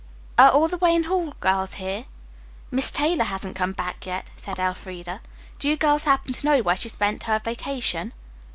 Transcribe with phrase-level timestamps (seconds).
[0.35, 2.05] Are all the Wayne Hall girls here?"
[2.71, 5.21] "Miss Taylor hasn't come back yet," said Elfreda.
[5.59, 8.11] "Do you girls happen to know where she spent her vacation?"